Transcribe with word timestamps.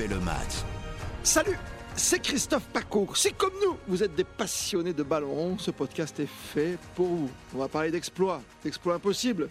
refait 0.00 0.14
le 0.14 0.20
match. 0.20 0.64
Salut, 1.22 1.58
c'est 1.94 2.20
Christophe 2.20 2.66
Pacour. 2.72 3.16
Si 3.16 3.32
comme 3.32 3.52
nous, 3.62 3.76
vous 3.88 4.02
êtes 4.02 4.14
des 4.14 4.24
passionnés 4.24 4.92
de 4.92 5.02
ballon 5.02 5.32
rond, 5.32 5.58
ce 5.58 5.70
podcast 5.70 6.18
est 6.20 6.28
fait 6.28 6.78
pour 6.94 7.06
vous. 7.06 7.30
On 7.54 7.58
va 7.58 7.68
parler 7.68 7.90
d'exploits, 7.90 8.42
d'exploits 8.64 8.94
impossibles. 8.94 9.48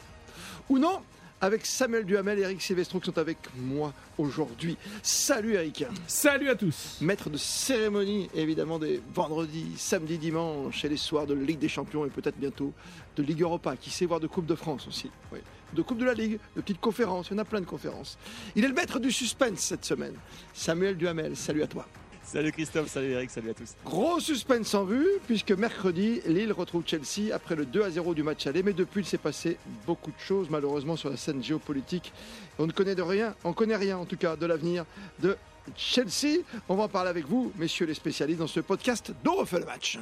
Ou 0.69 0.77
non, 0.77 1.01
avec 1.41 1.65
Samuel 1.65 2.05
Duhamel 2.05 2.39
et 2.39 2.43
Eric 2.43 2.61
Silvestro 2.61 2.99
qui 2.99 3.07
sont 3.07 3.17
avec 3.17 3.37
moi 3.55 3.93
aujourd'hui. 4.17 4.77
Salut 5.03 5.53
Eric. 5.53 5.85
Salut 6.07 6.49
à 6.49 6.55
tous. 6.55 6.97
Maître 7.01 7.29
de 7.29 7.37
cérémonie, 7.37 8.29
évidemment, 8.33 8.79
des 8.79 9.01
vendredis, 9.13 9.73
samedis, 9.77 10.17
dimanches 10.17 10.83
et 10.83 10.89
les 10.89 10.97
soirs 10.97 11.27
de 11.27 11.33
Ligue 11.33 11.59
des 11.59 11.69
Champions 11.69 12.05
et 12.05 12.09
peut-être 12.09 12.37
bientôt 12.37 12.73
de 13.15 13.23
Ligue 13.23 13.41
Europa. 13.41 13.75
Qui 13.77 13.89
sait 13.89 14.05
voir 14.05 14.19
de 14.19 14.27
Coupe 14.27 14.45
de 14.45 14.55
France 14.55 14.87
aussi. 14.87 15.09
Oui. 15.31 15.39
De 15.73 15.81
Coupe 15.81 15.99
de 15.99 16.05
la 16.05 16.13
Ligue, 16.13 16.39
de 16.55 16.61
petites 16.61 16.79
conférences. 16.79 17.27
Il 17.29 17.33
y 17.33 17.35
en 17.35 17.39
a 17.39 17.45
plein 17.45 17.61
de 17.61 17.65
conférences. 17.65 18.17
Il 18.55 18.65
est 18.65 18.67
le 18.67 18.73
maître 18.73 18.99
du 18.99 19.11
suspense 19.11 19.59
cette 19.59 19.85
semaine. 19.85 20.15
Samuel 20.53 20.97
Duhamel, 20.97 21.35
salut 21.35 21.63
à 21.63 21.67
toi. 21.67 21.85
Salut 22.31 22.51
Christophe, 22.51 22.89
salut 22.89 23.09
Eric, 23.09 23.31
salut 23.31 23.49
à 23.49 23.53
tous. 23.55 23.75
Gros 23.83 24.19
suspense 24.19 24.75
en 24.75 24.83
vue, 24.83 25.07
puisque 25.25 25.51
mercredi, 25.51 26.21
Lille 26.27 26.53
retrouve 26.53 26.83
Chelsea 26.85 27.33
après 27.33 27.55
le 27.55 27.65
2 27.65 27.81
à 27.81 27.89
0 27.89 28.13
du 28.13 28.21
match 28.21 28.45
aller. 28.45 28.61
Mais 28.61 28.73
depuis, 28.73 29.01
il 29.01 29.05
s'est 29.07 29.17
passé 29.17 29.57
beaucoup 29.87 30.11
de 30.11 30.19
choses, 30.19 30.47
malheureusement, 30.47 30.95
sur 30.95 31.09
la 31.09 31.17
scène 31.17 31.43
géopolitique. 31.43 32.13
On 32.59 32.67
ne 32.67 32.71
connaît 32.71 32.93
de 32.93 33.01
rien, 33.01 33.33
on 33.43 33.53
connaît 33.53 33.77
rien 33.77 33.97
en 33.97 34.05
tout 34.05 34.17
cas 34.17 34.35
de 34.35 34.45
l'avenir 34.45 34.85
de 35.23 35.37
Chelsea. 35.75 36.43
On 36.67 36.75
va 36.75 36.83
en 36.83 36.87
parler 36.87 37.09
avec 37.09 37.25
vous, 37.25 37.51
messieurs 37.57 37.87
les 37.87 37.95
spécialistes, 37.95 38.39
dans 38.39 38.47
ce 38.47 38.59
podcast 38.59 39.11
dont 39.23 39.33
refait 39.33 39.59
le 39.59 39.65
match. 39.65 39.97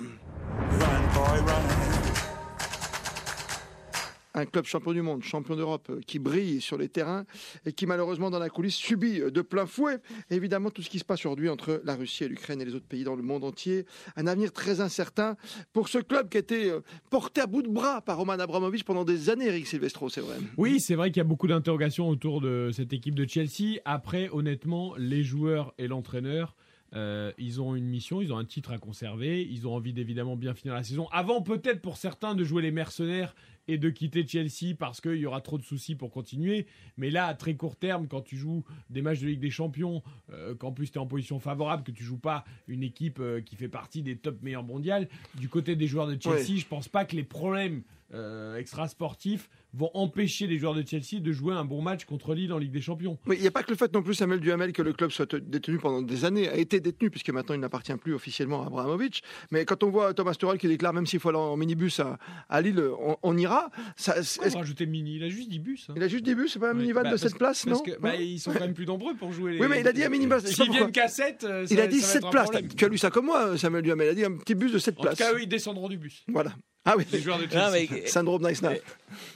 Un 4.38 4.46
club 4.46 4.66
champion 4.66 4.94
du 4.94 5.02
monde, 5.02 5.24
champion 5.24 5.56
d'Europe, 5.56 5.88
euh, 5.90 6.00
qui 6.06 6.20
brille 6.20 6.62
sur 6.62 6.78
les 6.78 6.90
terrains 6.90 7.26
et 7.66 7.74
qui 7.74 7.86
malheureusement 7.86 8.30
dans 8.30 8.40
la 8.40 8.50
coulisse 8.50 8.76
subit 8.76 9.22
euh, 9.22 9.32
de 9.32 9.42
plein 9.42 9.66
fouet 9.66 9.98
évidemment 10.30 10.70
tout 10.70 10.82
ce 10.82 10.90
qui 10.90 11.00
se 11.00 11.06
passe 11.06 11.22
aujourd'hui 11.22 11.50
entre 11.50 11.82
la 11.84 11.96
Russie 11.96 12.24
et 12.24 12.28
l'Ukraine 12.28 12.62
et 12.62 12.66
les 12.66 12.76
autres 12.76 12.88
pays 12.88 13.04
dans 13.04 13.16
le 13.16 13.24
monde 13.24 13.44
entier. 13.44 13.86
Un 14.16 14.28
avenir 14.28 14.52
très 14.52 14.80
incertain 14.82 15.36
pour 15.74 15.90
ce 15.90 15.98
club 15.98 16.30
qui 16.30 16.38
a 16.38 16.40
été 16.40 16.70
euh, 16.70 16.82
porté 17.10 17.42
à 17.42 17.48
bout 17.48 17.62
de 17.62 17.70
bras 17.70 18.02
par 18.02 18.18
Roman 18.18 18.34
Abramovich 18.34 18.84
pendant 18.84 19.04
des 19.04 19.30
années, 19.30 19.48
Eric 19.48 19.68
Silvestro, 19.68 20.10
c'est 20.10 20.22
vrai. 20.22 20.38
Oui, 20.58 20.80
c'est 20.80 20.96
vrai 20.96 21.10
qu'il 21.10 21.18
y 21.18 21.22
a 21.22 21.26
beaucoup 21.26 21.48
d'interrogations 21.48 22.08
autour 22.08 22.42
de 22.42 22.70
cette 22.72 22.94
équipe 22.94 23.16
de 23.16 23.28
Chelsea. 23.28 23.80
Après, 23.86 24.30
honnêtement, 24.32 24.94
les 24.98 25.24
joueurs 25.24 25.74
et 25.78 25.88
l'entraîneur. 25.88 26.56
Ils 26.94 27.62
ont 27.62 27.76
une 27.76 27.86
mission, 27.86 28.22
ils 28.22 28.34
ont 28.34 28.38
un 28.38 28.46
titre 28.46 28.72
à 28.72 28.78
conserver, 28.78 29.44
ils 29.44 29.68
ont 29.68 29.76
envie 29.76 29.94
d'évidemment 29.94 30.36
bien 30.36 30.54
finir 30.54 30.74
la 30.74 30.84
saison. 30.84 31.08
Avant 31.12 31.42
peut-être 31.42 31.82
pour 31.82 31.98
certains 31.98 32.36
de 32.36 32.44
jouer 32.44 32.62
les 32.62 32.72
mercenaires 32.72 33.36
et 33.68 33.78
de 33.78 33.90
quitter 33.90 34.26
Chelsea 34.26 34.76
parce 34.78 35.02
qu'il 35.02 35.16
y 35.16 35.26
aura 35.26 35.42
trop 35.42 35.58
de 35.58 35.64
soucis 35.64 35.96
pour 35.96 36.12
continuer. 36.12 36.68
Mais 36.98 37.10
là, 37.10 37.26
à 37.26 37.34
très 37.34 37.56
court 37.56 37.76
terme, 37.76 38.08
quand 38.08 38.22
tu 38.22 38.38
joues 38.38 38.64
des 38.90 39.02
matchs 39.02 39.20
de 39.20 39.28
Ligue 39.28 39.40
des 39.40 39.50
Champions, 39.50 40.04
euh, 40.32 40.56
qu'en 40.56 40.72
plus 40.72 40.92
tu 40.92 40.98
es 40.98 41.02
en 41.02 41.08
position 41.08 41.40
favorable, 41.40 41.84
que 41.84 41.92
tu 41.92 42.04
joues 42.04 42.18
pas 42.20 42.46
une 42.68 42.84
équipe 42.84 43.20
euh, 43.20 43.42
qui 43.42 43.56
fait 43.56 43.68
partie 43.68 44.02
des 44.02 44.18
top 44.18 44.42
meilleurs 44.42 44.64
mondiales, 44.64 45.08
du 45.36 45.50
côté 45.50 45.76
des 45.76 45.88
joueurs 45.88 46.08
de 46.08 46.18
Chelsea, 46.20 46.56
je 46.56 46.68
je 46.68 46.70
pense 46.70 46.90
pas 46.90 47.06
que 47.06 47.16
les 47.16 47.24
problèmes 47.24 47.84
euh, 48.14 48.58
extra-sportifs 48.58 49.50
vont 49.78 49.92
empêcher 49.94 50.48
les 50.48 50.58
joueurs 50.58 50.74
de 50.74 50.84
Chelsea 50.86 51.22
de 51.22 51.32
jouer 51.32 51.54
un 51.54 51.64
bon 51.64 51.82
match 51.82 52.06
contre 52.06 52.34
Lille 52.34 52.52
en 52.52 52.58
Ligue 52.58 52.72
des 52.72 52.82
Champions. 52.82 53.18
Mais 53.26 53.36
il 53.36 53.42
n'y 53.42 53.48
a 53.48 53.52
pas 53.52 53.64
que 53.64 53.70
le 53.70 53.78
fait 53.78 53.94
non 53.94 54.02
plus, 54.02 54.16
Samuel 54.16 54.40
Duhamel, 54.40 54.74
que 54.74 54.82
le 54.82 54.94
club 54.94 55.12
soit 55.12 55.36
détenu 55.36 55.78
pendant 55.78 56.02
des 56.02 56.26
années, 56.26 56.50
a 56.50 56.58
été 56.58 56.80
détenu, 56.80 57.10
puisque 57.10 57.30
maintenant 57.30 57.56
il 57.56 57.62
n'appartient 57.62 57.96
plus 57.96 58.14
officiellement 58.14 58.64
à 58.64 58.68
Abramovich. 58.68 59.22
Mais 59.52 59.66
quand 59.66 59.84
on 59.84 59.90
voit 59.90 60.14
Thomas 60.14 60.34
Tuchel 60.34 60.58
qui 60.58 60.68
déclare, 60.68 60.94
même 60.94 61.06
s'il 61.06 61.20
faut 61.20 61.30
aller 61.30 61.38
en 61.38 61.56
minibus 61.56 62.02
à, 62.50 62.62
Lille, 62.62 62.84
on, 63.24 63.38
ira. 63.38 63.70
Ça, 63.96 64.16
rajouter 64.56 64.88
mini? 64.88 65.18
Il 65.18 65.24
a 65.24 65.30
juste 65.30 65.50
10 65.50 65.60
bus. 65.60 65.88
Hein. 65.90 65.94
Il 65.96 66.04
a 66.04 66.08
juste 66.08 66.26
10 66.26 66.36
bus, 66.36 66.54
c'est 66.54 66.60
pas 66.60 66.72
un 66.72 66.74
minivan 66.74 67.04
bah, 67.04 67.12
de 67.12 67.18
7 67.18 67.38
places, 67.38 67.68
non 67.68 67.80
que, 67.80 68.00
bah, 68.00 68.16
Ils 68.16 68.40
sont 68.40 68.52
quand 68.52 68.62
même 68.62 68.74
plus 68.74 68.86
nombreux 68.86 69.16
pour 69.16 69.32
jouer 69.32 69.54
les. 69.54 69.60
Oui, 69.60 69.68
mais 69.70 69.82
il 69.82 69.88
a 69.88 69.94
dit 69.94 70.04
un 70.04 70.10
minibus. 70.10 70.44
S'ils 70.46 70.72
viennent 70.72 70.92
qu'à 70.92 71.08
7, 71.08 71.46
il 71.70 71.80
a 71.80 71.88
dit 71.88 72.02
7 72.02 72.24
places. 72.32 72.50
Tu 72.76 72.86
as 72.86 72.88
lu 72.88 72.98
ça 72.98 73.12
comme 73.12 73.26
moi, 73.26 73.58
Samuel 73.58 73.84
Duhamel. 73.84 74.08
Il 74.08 74.10
a 74.10 74.16
dit 74.16 74.26
un 74.26 74.38
petit 74.38 74.56
bus 74.56 74.72
de 74.72 74.80
7 74.80 74.96
places. 74.96 75.14
En 75.14 75.26
tout 75.26 75.32
cas, 75.32 75.38
eux, 75.38 75.44
ils 75.44 75.48
descendront 75.48 75.88
du 75.88 75.98
bus. 75.98 76.24
Voilà. 76.28 76.54
Ah 76.90 76.96
oui, 76.98 77.06
les 77.12 77.20
joueurs 77.20 77.38
de 77.38 77.48
Chelsea. 77.50 77.88
Syndrome 78.08 78.48
Nice 78.48 78.62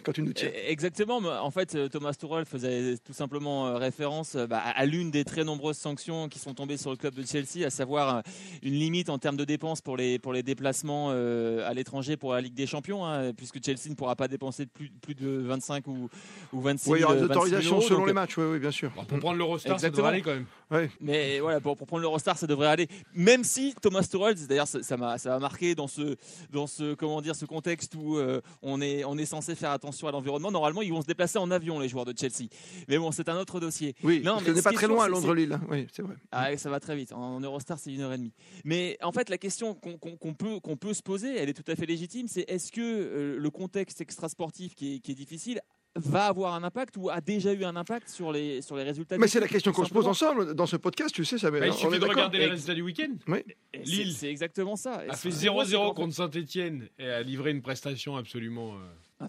quand 0.03 0.12
tu 0.12 0.22
nous 0.22 0.34
tiens. 0.34 0.50
Exactement. 0.67 1.17
En 1.17 1.51
fait, 1.51 1.75
euh, 1.75 1.88
Thomas 1.88 2.13
Tuchel 2.13 2.45
faisait 2.45 2.97
tout 2.97 3.13
simplement 3.13 3.67
euh, 3.67 3.78
référence 3.78 4.35
euh, 4.35 4.47
bah, 4.47 4.59
à 4.59 4.85
l'une 4.85 5.12
des 5.12 5.23
très 5.23 5.44
nombreuses 5.44 5.78
sanctions 5.78 6.29
qui 6.29 6.40
sont 6.40 6.53
tombées 6.53 6.78
sur 6.78 6.91
le 6.91 6.97
club 6.97 7.13
de 7.13 7.25
Chelsea, 7.25 7.66
à 7.66 7.69
savoir 7.69 8.23
une 8.63 8.73
limite 8.73 9.09
en 9.09 9.17
termes 9.17 9.38
de 9.38 9.45
dépenses 9.45 9.81
pour 9.81 9.97
les, 9.97 10.19
pour 10.19 10.34
les 10.34 10.44
déplacements 10.44 11.11
à 11.11 11.73
l'étranger 11.73 12.17
pour 12.17 12.34
la 12.34 12.41
Ligue 12.41 12.53
des 12.53 12.67
Champions, 12.67 13.06
hein, 13.06 13.34
puisque 13.34 13.63
Chelsea 13.63 13.90
ne 13.90 13.95
pourra 13.95 14.16
pas 14.16 14.28
dépenser 14.28 14.66
plus, 14.66 14.90
plus 15.01 15.16
de 15.16 15.28
25 15.29 15.88
ou, 15.88 16.09
ou 16.53 16.61
26 16.61 16.90
Oui, 16.90 17.00
il 17.00 17.01
y 17.01 17.06
aura 17.06 17.16
des 17.16 17.23
autorisations 17.23 17.81
selon 17.81 18.06
les 18.06 18.13
matchs, 18.13 18.38
oui, 18.38 18.45
oui, 18.51 18.59
bien 18.59 18.72
sûr. 18.72 18.91
pour 18.91 19.19
prendre 19.19 19.38
l'Eurostar, 19.38 19.79
ça 19.79 19.90
devrait 19.90 20.09
aller 20.09 20.22
quand 20.22 20.34
même. 20.34 20.45
Oui. 20.72 20.88
Mais 21.01 21.40
voilà, 21.40 21.59
pour, 21.59 21.75
pour 21.75 21.88
prendre 21.88 22.01
l'Eurostar, 22.01 22.38
ça 22.38 22.47
devrait 22.47 22.67
aller. 22.67 22.88
Même 23.13 23.44
si 23.44 23.75
Thomas 23.81 24.03
Tuchel, 24.03 24.35
d'ailleurs, 24.47 24.67
ça 24.67 24.97
m'a 24.97 25.17
ça 25.17 25.38
marqué 25.40 25.75
dans 25.75 25.88
ce, 25.88 26.16
dans 26.51 26.67
ce, 26.67 26.94
comment 26.94 27.22
dire, 27.22 27.35
ce 27.41 27.46
contexte 27.46 27.96
où 27.96 28.19
on, 28.62 28.81
est, 28.81 29.03
on 29.03 29.18
est 29.18 29.25
censé 29.25 29.56
faire 29.56 29.72
attention 29.72 30.07
à 30.07 30.12
l'environnement. 30.12 30.52
Normalement, 30.52 30.81
ils 30.81 30.91
vont 30.91 31.02
se 31.02 31.07
déplacer 31.07 31.40
en 31.40 31.50
avion, 31.50 31.79
les 31.79 31.90
joueurs 31.90 32.06
de 32.06 32.13
Chelsea. 32.18 32.50
Mais 32.88 32.97
bon, 32.97 33.12
c'est 33.12 33.29
un 33.29 33.38
autre 33.38 33.59
dossier. 33.59 33.96
Oui, 34.03 34.22
non, 34.24 34.40
ce 34.40 34.52
n'est 34.52 34.62
pas 34.62 34.72
très 34.72 34.88
loin 34.88 35.06
à 35.06 35.07
Londres-Lille. 35.07 35.59
Oui, 35.69 35.88
c'est 35.91 36.03
vrai. 36.03 36.16
Ah, 36.31 36.56
ça 36.57 36.69
va 36.69 36.79
très 36.79 36.96
vite. 36.96 37.13
En, 37.13 37.40
Eurostar, 37.41 37.79
c'est 37.79 37.91
une 37.91 38.02
heure 38.02 38.13
et 38.13 38.18
demie. 38.18 38.34
Mais 38.63 38.97
en 39.02 39.12
fait, 39.12 39.29
la 39.29 39.38
question 39.38 39.74
qu'on 39.74 40.34
peut, 40.34 40.59
qu'on 40.59 40.78
peut 40.78 40.94
se 40.94 41.02
poser, 41.02 41.35
elle 41.35 41.50
est 41.50 41.53
tout 41.53 41.69
à 41.69 41.75
fait 41.75 41.85
légitime, 41.85 42.28
c'est 42.28 42.46
est-ce 42.47 42.72
que 42.72 42.81
euh, 42.81 43.38
le 43.40 43.50
contexte 43.50 44.02
extrasportif 44.02 44.75
qui 44.75 44.96
est, 44.96 45.00
qui 45.00 45.12
est 45.12 45.16
difficile 45.16 45.62
va 45.96 46.28
avoir 46.28 46.53
un 46.56 46.63
impact 46.63 46.96
ou 46.97 47.09
a 47.09 47.22
déjà 47.22 47.53
eu 47.53 47.63
un 47.63 47.75
impact 47.75 48.09
sur 48.09 48.31
les, 48.31 48.62
sur 48.62 48.75
les 48.75 48.84
résultats 48.84 49.18
Mais 49.18 49.28
c'est 49.28 49.40
la 49.40 49.47
question 49.47 49.72
qu'on 49.72 49.85
se 49.85 49.94
pose 49.94 50.07
ensemble 50.07 50.53
dans 50.53 50.66
ce 50.66 50.78
podcast, 50.78 51.13
tu 51.13 51.25
sais, 51.25 51.38
ça 51.38 51.52
bah, 51.52 51.66
Il 51.66 51.74
suffit 51.74 52.00
de 52.00 52.06
regarder 52.06 52.40
les 52.40 52.47
résultats 52.47 52.74
du 52.74 52.81
week-end. 52.81 53.13
Oui. 53.28 53.44
Lille, 53.84 54.13
c'est 54.13 54.29
exactement 54.29 54.75
ça. 54.75 55.03
A 55.09 55.16
fait 55.16 55.29
0-0 55.29 55.94
contre 55.94 56.13
Saint-Etienne 56.13 56.88
et 56.97 57.07
a 57.07 57.22
livré 57.22 57.52
une 57.52 57.62
prestation 57.62 58.16
absolument. 58.16 58.74
Euh, 58.75 58.78
ah, 59.22 59.28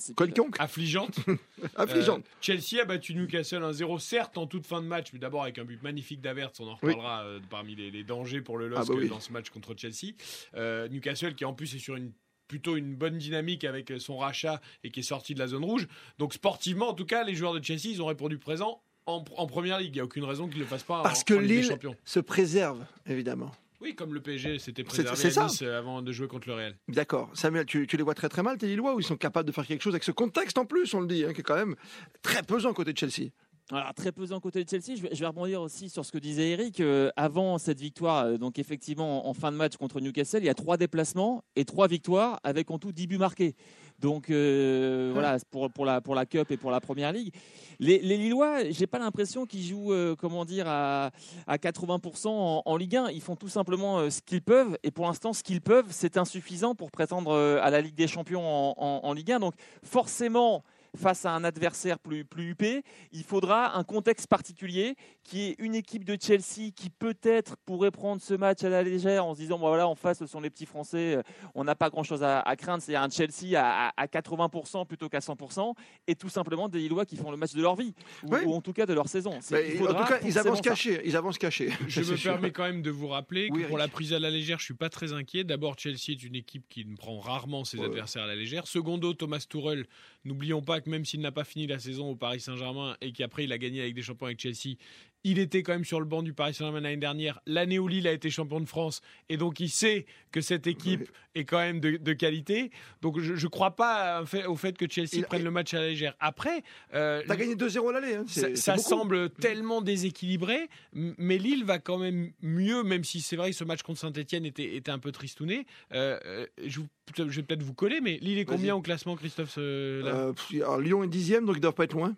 Affligeante. 0.59 1.17
Affligeante. 1.77 2.25
Euh, 2.25 2.41
Chelsea 2.41 2.81
a 2.81 2.84
battu 2.84 3.15
Newcastle 3.15 3.62
1-0, 3.62 3.99
certes 3.99 4.39
en 4.39 4.47
toute 4.47 4.67
fin 4.67 4.81
de 4.81 4.87
match, 4.87 5.12
mais 5.12 5.19
d'abord 5.19 5.43
avec 5.43 5.59
un 5.59 5.65
but 5.65 5.83
magnifique 5.83 6.21
d'Avertz, 6.21 6.61
on 6.61 6.69
en 6.69 6.75
reparlera 6.77 7.25
euh, 7.25 7.41
parmi 7.50 7.75
les, 7.75 8.03
dangers 8.03 8.41
pour 8.41 8.59
le 8.59 8.69
LOSC 8.69 8.91
ah, 8.91 8.94
bah 8.94 9.06
dans 9.09 9.21
ce 9.21 9.33
match 9.33 9.50
contre 9.50 9.75
Chelsea. 9.77 10.15
Euh, 10.55 10.89
Newcastle 10.89 11.34
qui 11.34 11.44
en 11.44 11.53
plus 11.53 11.75
est 11.75 11.79
sur 11.79 11.97
une 11.97 12.12
plutôt 12.52 12.76
une 12.76 12.94
bonne 12.94 13.16
dynamique 13.16 13.64
avec 13.64 13.94
son 13.96 14.18
rachat 14.18 14.60
et 14.84 14.90
qui 14.90 15.00
est 15.00 15.02
sorti 15.02 15.32
de 15.32 15.38
la 15.38 15.46
zone 15.46 15.64
rouge. 15.64 15.88
Donc 16.18 16.34
sportivement, 16.34 16.90
en 16.90 16.92
tout 16.92 17.06
cas, 17.06 17.24
les 17.24 17.34
joueurs 17.34 17.54
de 17.54 17.64
Chelsea, 17.64 17.86
ils 17.86 18.02
ont 18.02 18.06
répondu 18.06 18.36
présent 18.36 18.82
en, 19.06 19.22
première 19.22 19.78
ligue. 19.78 19.92
Il 19.92 19.94
n'y 19.94 20.00
a 20.00 20.04
aucune 20.04 20.24
raison 20.24 20.48
qu'ils 20.48 20.58
ne 20.58 20.64
le 20.64 20.68
fassent 20.68 20.82
pas 20.82 21.02
Parce 21.02 21.22
en, 21.22 21.24
que 21.24 21.32
Lille 21.32 21.78
se 22.04 22.20
préserve, 22.20 22.84
évidemment. 23.06 23.52
Oui, 23.80 23.94
comme 23.94 24.12
le 24.12 24.20
PSG 24.20 24.58
s'était 24.58 24.84
préservé 24.84 25.38
à 25.38 25.44
nice 25.44 25.62
avant 25.62 26.02
de 26.02 26.12
jouer 26.12 26.28
contre 26.28 26.46
le 26.46 26.54
Real. 26.54 26.76
D'accord. 26.88 27.30
Samuel, 27.32 27.64
tu, 27.64 27.86
les 27.90 28.02
vois 28.02 28.14
très 28.14 28.28
très 28.28 28.42
mal, 28.42 28.58
tes 28.58 28.66
Lillois, 28.66 28.94
où 28.94 29.00
ils 29.00 29.06
sont 29.06 29.16
capables 29.16 29.46
de 29.46 29.52
faire 29.52 29.66
quelque 29.66 29.82
chose 29.82 29.94
avec 29.94 30.04
ce 30.04 30.12
contexte 30.12 30.58
en 30.58 30.66
plus, 30.66 30.92
on 30.92 31.00
le 31.00 31.06
dit, 31.06 31.24
hein, 31.24 31.32
qui 31.32 31.40
est 31.40 31.44
quand 31.44 31.56
même 31.56 31.74
très 32.20 32.42
pesant 32.42 32.74
côté 32.74 32.92
de 32.92 32.98
Chelsea? 32.98 33.30
Alors, 33.75 33.94
très 33.94 34.12
pesant 34.12 34.38
côté 34.38 34.62
de 34.62 34.69
Chelsea. 34.69 34.97
Je 34.97 35.19
vais, 35.19 35.27
rebondir 35.27 35.62
aussi 35.62 35.88
sur 35.88 36.05
ce 36.05 36.12
que 36.12 36.19
disait 36.19 36.50
Eric. 36.50 36.81
Euh, 36.81 37.10
avant 37.16 37.56
cette 37.56 37.81
victoire, 37.81 38.27
euh, 38.27 38.37
donc 38.37 38.59
effectivement 38.59 39.27
en 39.27 39.33
fin 39.33 39.50
de 39.50 39.56
match 39.56 39.78
contre 39.78 39.99
Newcastle, 39.99 40.41
il 40.41 40.44
y 40.44 40.50
a 40.50 40.55
trois 40.55 40.77
déplacements 40.77 41.43
et 41.56 41.65
trois 41.65 41.88
victoires 41.88 42.38
avec 42.44 42.71
en 42.71 42.78
tout 42.78 42.93
10 42.93 43.06
buts 43.06 43.16
marqués. 43.16 43.55
Donc 43.99 44.28
euh, 44.28 45.11
voilà, 45.15 45.38
pour, 45.50 45.71
pour, 45.71 45.87
la, 45.87 46.03
pour 46.03 46.15
la 46.15 46.27
Cup 46.27 46.50
et 46.50 46.59
pour 46.59 46.71
la 46.71 46.81
Première 46.81 47.12
Ligue. 47.12 47.32
Les, 47.81 47.99
les 48.00 48.19
Lillois, 48.19 48.71
j'ai 48.71 48.87
pas 48.87 48.99
l'impression 48.99 49.47
qu'ils 49.47 49.65
jouent, 49.65 49.94
comment 50.19 50.44
dire, 50.44 50.66
à, 50.69 51.11
à 51.47 51.56
80% 51.56 52.28
en, 52.28 52.77
Ligue 52.77 52.97
1. 52.97 53.11
Ils 53.11 53.22
font 53.22 53.37
tout 53.37 53.49
simplement 53.49 54.11
ce 54.11 54.21
qu'ils 54.21 54.43
peuvent. 54.43 54.77
Et 54.82 54.91
pour 54.91 55.06
l'instant, 55.06 55.32
ce 55.32 55.43
qu'ils 55.43 55.62
peuvent, 55.62 55.88
c'est 55.91 56.19
insuffisant 56.19 56.75
pour 56.75 56.91
prétendre 56.91 57.34
à 57.34 57.71
la 57.71 57.81
Ligue 57.81 57.94
des 57.94 58.09
Champions 58.09 58.44
en, 58.44 59.00
en 59.03 59.12
Ligue 59.15 59.32
1. 59.32 59.41
Donc 59.41 59.55
forcément, 59.82 60.62
face 60.97 61.25
à 61.25 61.32
un 61.32 61.44
adversaire 61.44 61.99
plus, 61.99 62.25
plus 62.25 62.50
huppé, 62.50 62.82
il 63.12 63.25
faudra 63.25 63.76
un 63.76 63.84
contexte 63.84 64.26
particulier 64.26 64.96
qui 65.25 65.43
est 65.43 65.56
une 65.58 65.75
équipe 65.75 66.05
de 66.05 66.17
Chelsea 66.20 66.70
qui 66.75 66.90
peut-être 66.90 67.56
pourrait 67.64 67.90
prendre 67.90 68.20
ce 68.20 68.34
match 68.34 68.62
à 68.64 68.69
la 68.69 68.82
légère 68.82 69.25
en 69.25 69.34
se 69.34 69.40
disant 69.40 69.58
voilà 69.58 69.88
en 69.88 69.94
face 69.94 70.19
ce 70.19 70.26
sont 70.26 70.40
les 70.40 70.50
petits 70.50 70.67
Français, 70.67 71.17
euh, 71.17 71.22
on 71.55 71.64
n'a 71.64 71.75
pas 71.75 71.90
grand-chose 71.90 72.22
à, 72.22 72.43
craindre, 72.56 72.82
c'est 72.82 72.94
un 72.94 73.08
Chelsea 73.08 73.56
à, 73.56 73.93
80% 74.06 74.87
plutôt 74.87 75.08
qu'à 75.08 75.20
100% 75.20 75.75
et 76.06 76.14
tout 76.14 76.28
simplement 76.28 76.69
des 76.69 76.78
Lillois 76.78 77.06
qui 77.06 77.17
font 77.17 77.31
le 77.31 77.37
match 77.37 77.55
de 77.55 77.62
leur 77.62 77.76
vie 77.76 77.94
ou, 78.25 78.52
en 78.52 78.61
tout 78.61 78.72
cas 78.72 78.87
de 78.87 78.93
leur 78.93 79.08
saison. 79.08 79.32
en 79.32 79.40
tout 79.40 80.05
cas, 80.05 80.20
ils 80.25 80.38
avancent 80.38 80.61
cachés. 80.61 81.00
Ils 81.05 81.17
avancent 81.17 81.38
cachés. 81.38 81.70
Je 81.88 82.00
me 82.12 82.22
permets 82.22 82.50
quand 82.50 82.64
même 82.64 82.82
de 82.82 82.90
vous 82.90 83.08
rappeler 83.08 83.49
que 83.49 83.67
pour 83.67 83.78
la 83.78 83.88
prise 83.88 84.12
à 84.12 84.19
la 84.19 84.31
légère, 84.31 84.58
je 84.58 84.64
suis 84.64 84.75
pas 84.75 84.90
très 84.90 85.12
inquiet. 85.12 85.44
D'abord, 85.44 85.78
Chelsea 85.78 86.11
est 86.11 86.22
une 86.22 86.34
équipe 86.34 86.69
qui 86.69 86.84
ne 86.84 86.96
prend 86.96 87.19
rarement 87.19 87.64
ses 87.64 87.81
adversaires 87.81 88.25
à 88.25 88.26
la 88.26 88.37
légère. 88.37 88.67
Secondo, 88.67 89.14
Thomas 89.14 89.44
Tuchel, 89.49 89.87
n'oublions 90.25 90.62
pas 90.62 90.81
même 90.87 91.05
s'il 91.05 91.20
n'a 91.20 91.32
pas 91.32 91.44
fini 91.44 91.67
la 91.67 91.79
saison 91.79 92.11
au 92.11 92.17
Paris 92.17 92.40
Saint-Germain 92.40 92.96
et 93.00 93.12
qu'après 93.12 93.44
il 93.44 93.52
a 93.52 93.58
gagné 93.58 93.81
avec 93.81 93.94
des 93.94 94.02
champions 94.02 94.26
avec 94.26 94.40
Chelsea, 94.40 94.76
il 95.24 95.38
était 95.38 95.62
quand 95.62 95.72
même 95.72 95.84
sur 95.84 96.00
le 96.00 96.06
banc 96.06 96.22
du 96.22 96.32
Paris 96.32 96.54
Saint-Germain 96.54 96.80
l'année 96.80 96.96
dernière. 96.96 97.40
L'année 97.46 97.78
où 97.78 97.88
Lille 97.88 98.08
a 98.08 98.12
été 98.12 98.30
champion 98.30 98.60
de 98.60 98.66
France. 98.66 99.00
Et 99.28 99.36
donc, 99.36 99.60
il 99.60 99.70
sait 99.70 100.06
que 100.32 100.40
cette 100.40 100.66
équipe 100.66 101.10
est 101.34 101.44
quand 101.44 101.58
même 101.58 101.80
de, 101.80 102.12
qualité. 102.12 102.70
Donc, 103.00 103.19
je 103.20 103.32
ne 103.32 103.50
crois 103.50 103.76
pas 103.76 104.22
au 104.46 104.56
fait 104.56 104.76
que 104.76 104.86
Chelsea 104.88 105.24
prenne 105.26 105.44
le 105.44 105.50
match 105.50 105.74
à 105.74 105.80
la 105.80 105.88
légère. 105.88 106.14
Après. 106.20 106.62
Euh, 106.94 107.22
T'as 107.26 107.36
gagné 107.36 107.54
2-0 107.54 107.88
à 107.88 107.92
l'aller. 107.92 108.14
Hein, 108.16 108.24
ça, 108.54 108.76
semble 108.78 109.30
tellement 109.30 109.80
déséquilibré. 109.80 110.69
Mais 110.92 111.38
Lille 111.38 111.64
va 111.64 111.78
quand 111.78 111.98
même 111.98 112.32
mieux, 112.42 112.82
même 112.82 113.04
si 113.04 113.20
c'est 113.20 113.36
vrai 113.36 113.50
que 113.50 113.56
ce 113.56 113.64
match 113.64 113.82
contre 113.82 114.00
Saint-Etienne 114.00 114.44
était, 114.44 114.76
était, 114.76 114.90
un 114.90 114.98
peu 114.98 115.12
tristouné. 115.12 115.66
Euh, 115.92 116.19
euh, 116.26 116.46
je, 116.64 116.80
vais 116.80 117.42
peut-être 117.42 117.62
vous 117.62 117.74
coller, 117.74 118.00
mais 118.00 118.19
Lille 118.20 118.38
est 118.38 118.44
combien 118.44 118.74
au 118.74 118.80
classement, 118.80 119.16
Christophe 119.16 119.56
euh, 119.58 120.32
Lyon 120.80 121.04
est 121.04 121.08
dixième, 121.08 121.44
donc 121.44 121.56
ils 121.56 121.58
ne 121.58 121.62
doivent 121.62 121.74
pas 121.74 121.84
être 121.84 121.94
loin. 121.94 122.14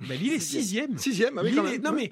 Bah, 0.00 0.14
Lille 0.14 0.32
est 0.32 0.40
sixième. 0.40 0.96
Sixième, 0.98 1.38
ah 1.38 1.42
Non, 1.42 1.92
mais 1.92 2.10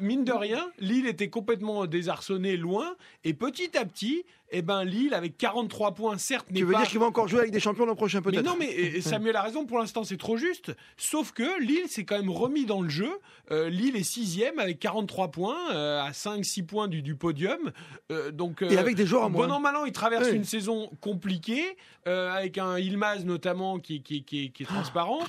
mine 0.00 0.24
de 0.24 0.32
rien, 0.32 0.70
Lille 0.78 1.06
était 1.06 1.30
complètement 1.30 1.86
désarçonné, 1.86 2.56
loin. 2.56 2.96
Et 3.24 3.34
petit 3.34 3.76
à 3.76 3.84
petit, 3.84 4.24
eh 4.52 4.62
ben 4.62 4.84
Lille 4.84 5.14
avec 5.14 5.36
43 5.36 5.94
points, 5.94 6.18
certes, 6.18 6.46
Tu 6.54 6.64
veux 6.64 6.74
dire 6.74 6.86
qu'ils 6.86 6.98
vont 6.98 7.06
encore 7.06 7.28
jouer 7.28 7.40
avec 7.40 7.52
des 7.52 7.60
champions 7.60 7.86
l'an 7.86 7.94
prochain 7.94 8.22
peut-être 8.22 8.44
Non, 8.44 8.56
mais 8.58 9.00
Samuel 9.00 9.36
a 9.36 9.42
raison. 9.42 9.64
Pour 9.64 9.78
l'instant, 9.78 10.04
c'est 10.04 10.16
trop 10.16 10.36
juste. 10.36 10.72
Sauf 10.96 11.32
que 11.32 11.60
Lille 11.62 11.88
s'est 11.88 12.04
quand 12.04 12.16
même 12.16 12.30
remis 12.30 12.66
dans 12.66 12.82
le 12.82 12.88
jeu. 12.88 13.10
Euh, 13.50 13.68
Lille 13.68 13.96
est 13.96 14.04
sixième 14.04 14.58
avec 14.58 14.78
43 14.78 15.30
points, 15.30 15.72
euh, 15.72 16.00
à 16.00 16.10
5-6 16.10 16.66
points 16.66 16.88
du, 16.88 17.02
du 17.02 17.16
podium. 17.16 17.72
Euh, 18.12 18.30
donc 18.30 18.62
et 18.62 18.78
avec 18.78 18.94
des 18.96 19.06
joueurs 19.06 19.24
en 19.24 19.30
moins. 19.30 19.46
Bon 19.46 19.54
an 19.54 19.60
mal 19.60 19.76
an, 19.76 19.84
ils 19.84 19.92
traversent 19.92 20.32
une 20.32 20.44
saison 20.44 20.90
compliquée 21.00 21.76
avec 22.06 22.58
un 22.58 22.78
Ilmaz 22.78 23.24
notamment 23.24 23.78
qui, 23.78 24.02
qui, 24.02 24.24
qui, 24.24 24.50
qui 24.50 24.62
est 24.62 24.66
transparent. 24.66 25.20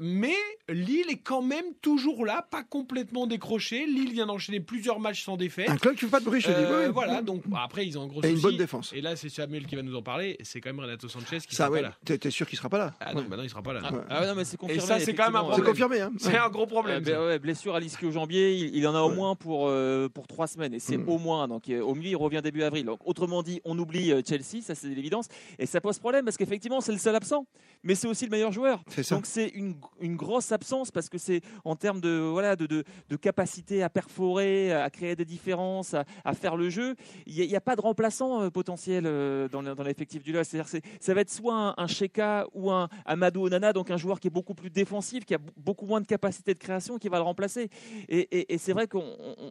mais 0.00 0.34
Lille 0.68 1.06
est 1.08 1.22
quand 1.22 1.42
même 1.42 1.74
toujours 1.80 2.26
là, 2.26 2.46
pas 2.50 2.62
complètement 2.62 3.26
décroché. 3.26 3.86
Lille 3.86 4.12
vient 4.12 4.26
d'enchaîner 4.26 4.60
plusieurs 4.60 5.00
matchs 5.00 5.24
sans 5.24 5.36
défaite. 5.36 5.70
Un 5.70 5.76
club 5.76 5.94
qui 5.94 6.00
fait 6.00 6.10
pas 6.10 6.20
de 6.20 6.24
bruit, 6.24 6.40
je 6.40 6.88
Voilà. 6.90 7.22
Donc 7.22 7.42
après, 7.56 7.86
ils 7.86 7.98
ont 7.98 8.02
un 8.02 8.06
gros 8.06 8.20
et 8.28 8.32
une 8.32 8.40
bonne 8.40 8.56
défense. 8.56 8.92
Et 8.92 9.00
là, 9.00 9.16
c'est 9.16 9.28
Samuel 9.28 9.66
qui 9.66 9.76
va 9.76 9.82
nous 9.82 9.94
en 9.94 10.02
parler. 10.02 10.36
C'est 10.42 10.60
quand 10.60 10.70
même 10.70 10.80
Renato 10.80 11.08
Sanchez 11.08 11.38
qui 11.40 11.54
ça, 11.54 11.66
sera 11.66 11.76
pas 11.76 11.82
là. 11.82 11.94
T'es 12.04 12.30
sûr 12.30 12.46
qu'il 12.46 12.58
sera 12.58 12.68
pas 12.68 12.78
là 12.78 12.94
Ah 13.00 13.14
non, 13.14 13.24
bah 13.28 13.36
non, 13.36 13.42
il 13.42 13.50
sera 13.50 13.62
pas 13.62 13.72
là. 13.72 13.80
Ah, 13.84 13.92
ah 14.08 14.26
non, 14.26 14.34
mais 14.34 14.44
c'est 14.44 14.56
confirmé. 14.56 14.82
Et 14.82 14.86
ça, 14.86 14.98
c'est 15.00 15.14
quand 15.14 15.26
même 15.26 15.36
un 15.36 15.40
problème. 15.40 15.60
C'est 15.60 15.70
confirmé. 15.70 16.00
Hein. 16.00 16.12
C'est 16.18 16.36
un 16.36 16.48
gros 16.48 16.66
problème. 16.66 17.02
Euh, 17.06 17.28
ouais, 17.28 17.38
blessure 17.38 17.74
à 17.74 17.80
l'ischio-jambier, 17.80 18.54
il, 18.54 18.76
il, 18.76 18.86
en 18.86 18.94
a 18.94 19.00
au 19.00 19.10
moins 19.10 19.34
pour 19.34 19.68
euh, 19.68 20.08
pour 20.08 20.26
trois 20.26 20.46
semaines. 20.46 20.74
Et 20.74 20.78
c'est 20.78 20.96
mm. 20.96 21.08
au 21.08 21.18
moins. 21.18 21.48
Donc 21.48 21.64
au 21.68 21.94
milieu, 21.94 22.10
il 22.10 22.16
revient 22.16 22.40
début 22.42 22.62
avril. 22.62 22.84
Donc 22.84 23.00
autrement 23.04 23.42
dit, 23.42 23.60
on 23.64 23.78
oublie 23.78 24.12
euh, 24.12 24.22
Chelsea, 24.26 24.62
ça 24.62 24.74
c'est 24.74 24.88
l'évidence. 24.88 25.28
Et 25.58 25.66
ça 25.66 25.80
pose 25.80 25.98
problème 25.98 26.24
parce 26.24 26.36
qu'effectivement, 26.36 26.80
c'est 26.80 26.92
le 26.92 26.98
seul 26.98 27.14
absent, 27.14 27.46
mais 27.82 27.94
c'est 27.94 28.08
aussi 28.08 28.24
le 28.24 28.30
meilleur 28.30 28.52
joueur. 28.52 28.82
Donc 29.10 29.26
c'est 29.26 29.48
une, 29.48 29.74
une 30.00 30.16
grosse 30.16 30.52
absence 30.52 30.90
parce 30.90 31.08
que 31.08 31.18
c'est 31.18 31.40
en 31.64 31.76
termes 31.76 32.00
de 32.00 32.18
voilà 32.18 32.56
de, 32.56 32.66
de, 32.66 32.84
de, 33.08 33.16
capacité 33.16 33.82
à 33.82 33.88
perforer, 33.88 34.72
à 34.72 34.90
créer 34.90 35.16
des 35.16 35.24
différences, 35.24 35.94
à, 35.94 36.04
à 36.24 36.34
faire 36.34 36.56
le 36.56 36.70
jeu. 36.70 36.94
Il 37.26 37.34
n'y 37.34 37.54
a, 37.54 37.58
a, 37.58 37.60
pas 37.60 37.76
de 37.76 37.80
remplaçant 38.18 38.50
potentiel 38.50 39.04
dans, 39.50 39.62
dans 39.62 39.82
l'effectif 39.82 40.22
du 40.22 40.32
LOS. 40.32 40.44
C'est-à-dire 40.44 40.82
ça 41.00 41.14
va 41.14 41.20
être 41.20 41.30
soit 41.30 41.54
un, 41.54 41.74
un 41.76 41.86
Sheka 41.86 42.46
ou 42.54 42.70
un 42.70 42.88
Amadou 43.04 43.46
Onana, 43.46 43.72
donc 43.72 43.90
un 43.90 43.96
joueur 43.96 44.20
qui 44.20 44.28
est 44.28 44.30
beaucoup 44.30 44.54
plus 44.54 44.70
défensif, 44.70 45.24
qui 45.24 45.34
a 45.34 45.38
beaucoup 45.56 45.86
moins 45.86 46.00
de 46.00 46.06
capacité 46.06 46.54
de 46.54 46.58
création, 46.58 46.98
qui 46.98 47.08
va 47.08 47.18
le 47.18 47.22
remplacer. 47.22 47.68
Et, 48.08 48.52
et, 48.52 48.58
c'est 48.58 48.72
vrai 48.72 48.86
qu'on 48.86 49.04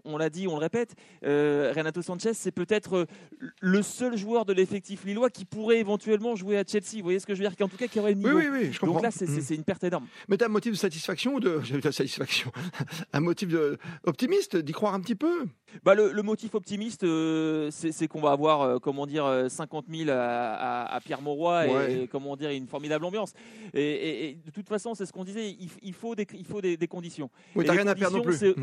on, 0.03 0.17
l'a 0.17 0.29
dit, 0.29 0.47
on 0.47 0.55
le 0.55 0.61
répète, 0.61 0.95
euh, 1.23 1.73
Renato 1.75 2.01
Sanchez, 2.01 2.33
c'est 2.33 2.51
peut-être 2.51 2.97
euh, 2.97 3.05
le 3.61 3.81
seul 3.81 4.17
joueur 4.17 4.45
de 4.45 4.53
l'effectif 4.53 5.05
lillois 5.05 5.29
qui 5.29 5.45
pourrait 5.45 5.79
éventuellement 5.79 6.35
jouer 6.35 6.57
à 6.57 6.63
Chelsea. 6.65 6.97
Vous 6.97 7.03
voyez 7.03 7.19
ce 7.19 7.25
que 7.25 7.33
je 7.33 7.41
veux 7.41 7.47
dire? 7.47 7.57
Qu'en 7.57 7.67
tout 7.67 7.77
cas, 7.77 7.87
qui 7.87 7.99
aurait 7.99 8.11
le 8.11 8.17
niveau. 8.17 8.37
Oui, 8.37 8.45
oui, 8.51 8.59
oui, 8.61 8.73
je 8.73 8.79
comprends. 8.79 8.95
Donc 8.95 9.03
là, 9.03 9.11
c'est 9.11 9.27
mm. 9.27 9.55
une 9.55 9.63
perte 9.63 9.83
énorme. 9.83 10.07
Mais 10.27 10.37
tu 10.37 10.43
as 10.43 10.47
un 10.47 10.51
motif 10.51 10.71
de 10.71 10.77
satisfaction 10.77 11.35
ou 11.35 11.39
de, 11.39 11.61
satisfaction 11.91 12.51
Un 13.13 13.19
motif 13.19 13.49
de, 13.49 13.77
optimiste 14.03 14.57
d'y 14.57 14.73
croire 14.73 14.93
un 14.93 14.99
petit 14.99 15.15
peu? 15.15 15.45
Bah, 15.83 15.95
le, 15.95 16.21
motif 16.21 16.55
optimiste, 16.55 17.03
euh, 17.03 17.69
c'est 17.71 18.07
qu'on 18.07 18.21
va 18.21 18.31
avoir, 18.31 18.56
comment 18.81 19.05
dire, 19.05 19.45
50 19.49 19.85
000 19.89 20.09
à, 20.11 20.99
Pierre 21.03 21.21
Mauroy 21.21 21.89
et, 21.89 22.07
comment 22.07 22.35
dire, 22.35 22.49
une 22.49 22.67
formidable 22.67 23.05
ambiance. 23.05 23.33
Et, 23.73 24.37
de 24.45 24.51
toute 24.51 24.67
façon, 24.67 24.95
c'est 24.95 25.05
ce 25.05 25.13
qu'on 25.13 25.23
disait, 25.23 25.55
il, 25.81 25.93
faut 25.93 26.15
des, 26.15 26.27
il 26.33 26.45
faut 26.45 26.61
des, 26.61 26.87
conditions. 26.87 27.29
Oui, 27.55 27.65
t'as 27.65 27.73
rien 27.73 27.87
à 27.87 27.95
perdre 27.95 28.17
non 28.17 28.23
plus. 28.23 28.55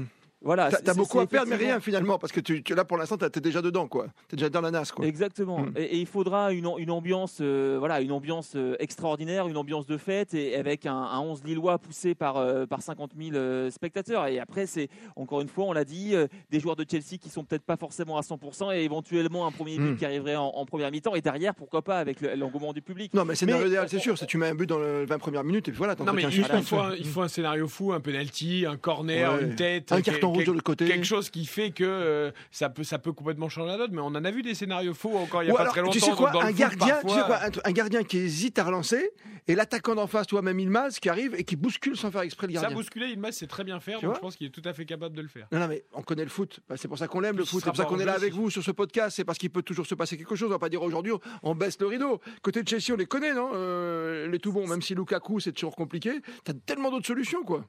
Voilà, 0.44 0.70
t'as 0.70 0.92
as 0.92 0.94
beaucoup 0.94 1.20
à 1.20 1.26
perdre, 1.26 1.48
mais 1.48 1.56
rien 1.56 1.80
finalement, 1.80 2.18
parce 2.18 2.32
que 2.32 2.40
tu, 2.40 2.62
tu 2.62 2.74
là 2.74 2.84
pour 2.84 2.98
l'instant, 2.98 3.16
t'es 3.16 3.40
déjà 3.40 3.62
dedans, 3.62 3.88
quoi. 3.88 4.06
T'es 4.28 4.36
déjà 4.36 4.50
dans 4.50 4.60
la 4.60 4.70
nasse, 4.70 4.92
quoi. 4.92 5.06
Exactement. 5.06 5.60
Hmm. 5.60 5.72
Et, 5.76 5.98
il 5.98 6.06
faudra 6.06 6.52
une, 6.52 6.68
une 6.78 6.90
ambiance, 6.90 7.38
euh, 7.40 7.76
voilà, 7.78 8.00
une 8.02 8.12
ambiance 8.12 8.52
euh, 8.54 8.76
extraordinaire, 8.78 9.48
une 9.48 9.56
ambiance 9.56 9.86
de 9.86 9.96
fête, 9.96 10.34
et 10.34 10.56
avec 10.56 10.84
un, 10.84 10.94
un 10.94 11.20
11 11.20 11.44
lillois 11.44 11.78
poussé 11.78 12.14
par 12.14 12.36
euh, 12.36 12.66
par 12.66 12.82
50 12.82 13.12
000 13.18 13.70
spectateurs. 13.70 14.26
Et 14.26 14.38
après, 14.38 14.66
c'est 14.66 14.88
encore 15.16 15.40
une 15.40 15.48
fois, 15.48 15.64
on 15.64 15.72
l'a 15.72 15.84
dit, 15.84 16.14
des 16.50 16.60
joueurs 16.60 16.76
de 16.76 16.84
Chelsea 16.88 17.18
qui 17.20 17.30
sont 17.30 17.44
peut-être 17.44 17.64
pas 17.64 17.76
forcément 17.76 18.18
à 18.18 18.20
100%, 18.20 18.74
et 18.74 18.84
éventuellement 18.84 19.46
un 19.46 19.50
premier 19.50 19.78
but 19.78 19.92
hmm. 19.92 19.96
qui 19.96 20.04
arriverait 20.04 20.36
en, 20.36 20.64
première 20.66 20.90
mi-temps, 20.90 21.14
et 21.14 21.22
derrière, 21.22 21.54
pourquoi 21.54 21.82
pas 21.82 21.98
avec 21.98 22.20
l'engouement 22.20 22.72
du 22.72 22.82
public. 22.82 23.14
Non, 23.14 23.24
mais 23.24 23.34
scénario 23.34 23.66
idéal, 23.66 23.88
c'est 23.88 23.98
sûr. 23.98 24.18
Si 24.18 24.26
tu 24.26 24.36
mets 24.36 24.48
un 24.48 24.54
but 24.54 24.66
dans 24.66 24.78
les 24.78 25.06
20 25.06 25.18
premières 25.18 25.44
minutes, 25.44 25.68
et 25.68 25.72
puis 25.72 25.78
voilà. 25.78 25.94
Non, 25.94 26.12
mais 26.12 26.22
il, 26.22 26.44
faut 26.64 26.78
un, 26.78 26.94
il, 26.94 27.06
faut 27.06 27.22
un, 27.22 27.28
scénario 27.28 27.66
fou, 27.68 27.92
un 27.92 28.00
penalty, 28.00 28.66
un 28.68 28.76
corner, 28.76 29.40
une 29.40 29.54
tête, 29.54 29.90
un 29.92 30.02
carton 30.02 30.33
côté 30.62 30.86
chose 31.04 31.30
qui 31.30 31.46
fait 31.46 31.70
que 31.70 31.84
euh, 31.84 32.30
ça, 32.50 32.70
peut, 32.70 32.84
ça 32.84 32.98
peut 32.98 33.12
complètement 33.12 33.48
changer 33.48 33.72
la 33.72 33.78
note, 33.78 33.90
mais 33.92 34.00
on 34.00 34.06
en 34.06 34.24
a 34.24 34.30
vu 34.30 34.42
des 34.42 34.54
scénarios 34.54 34.94
faux 34.94 35.16
encore 35.16 35.42
il 35.42 35.46
n'y 35.46 35.52
a 35.52 35.56
pas 35.56 35.66
très 35.66 35.80
longtemps. 35.80 35.92
Tu 35.92 36.00
sais 36.00 36.12
quoi, 36.12 36.30
un, 36.42 36.52
gardien, 36.52 37.00
tu 37.02 37.14
sais 37.14 37.22
quoi 37.26 37.40
un, 37.64 37.72
gardien 37.72 38.02
qui 38.02 38.18
hésite 38.18 38.58
à 38.58 38.64
relancer 38.64 39.10
et 39.46 39.54
l'attaquant 39.54 39.94
d'en 39.94 40.06
face, 40.06 40.26
toi 40.26 40.42
même 40.42 40.58
Ilmaz, 40.58 40.98
qui 41.00 41.08
arrive 41.08 41.34
et 41.34 41.44
qui 41.44 41.56
bouscule 41.56 41.96
sans 41.96 42.10
faire 42.10 42.22
exprès 42.22 42.46
le 42.46 42.54
gardien. 42.54 42.70
Ça 42.70 42.74
bousculer, 42.74 43.08
Ilmaz, 43.08 43.32
c'est 43.32 43.46
très 43.46 43.64
bien 43.64 43.78
faire, 43.80 44.00
donc 44.00 44.14
je 44.14 44.20
pense 44.20 44.36
qu'il 44.36 44.46
est 44.46 44.50
tout 44.50 44.62
à 44.64 44.72
fait 44.72 44.86
capable 44.86 45.14
de 45.14 45.22
le 45.22 45.28
faire. 45.28 45.46
Non, 45.52 45.60
non, 45.60 45.68
mais 45.68 45.84
on 45.92 46.02
connaît 46.02 46.24
le 46.24 46.30
foot. 46.30 46.60
Bah, 46.68 46.76
c'est 46.78 46.88
pour 46.88 46.98
ça 46.98 47.08
qu'on 47.08 47.20
l'aime 47.20 47.36
le 47.36 47.44
foot. 47.44 47.62
C'est 47.62 47.70
pour 47.70 47.76
ça 47.76 47.84
qu'on 47.84 47.98
est 47.98 48.04
là 48.04 48.14
avec 48.14 48.32
vous 48.32 48.50
sur 48.50 48.62
ce 48.62 48.70
podcast. 48.70 49.16
C'est 49.16 49.24
parce 49.24 49.38
qu'il 49.38 49.50
peut 49.50 49.62
toujours 49.62 49.86
se 49.86 49.94
passer 49.94 50.16
quelque 50.16 50.34
chose. 50.34 50.48
On 50.48 50.52
va 50.52 50.58
pas 50.58 50.68
dire 50.68 50.82
aujourd'hui, 50.82 51.12
on 51.42 51.54
baisse 51.54 51.78
le 51.80 51.86
rideau. 51.86 52.20
Côté 52.42 52.62
de 52.62 52.68
Chelsea, 52.68 52.92
on 52.92 52.96
les 52.96 53.06
connaît, 53.06 53.34
non? 53.34 53.50
Euh, 53.54 54.28
Les 54.28 54.38
tout 54.38 54.52
bons, 54.52 54.66
même 54.66 54.82
si 54.82 54.94
Lukaku, 54.94 55.40
c'est 55.40 55.52
toujours 55.52 55.76
compliqué. 55.76 56.20
T'as 56.44 56.54
tellement 56.54 56.90
d'autres 56.90 57.06
solutions, 57.06 57.42
quoi. 57.44 57.66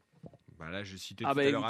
Bah 0.57 0.69
là, 0.69 0.83
je 0.83 0.95
citais 0.95 1.25
ah 1.25 1.31
tout 1.31 1.35
bah 1.37 1.41
à 1.43 1.51
l'heure 1.51 1.65